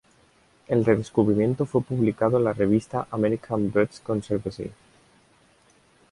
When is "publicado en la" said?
1.83-2.53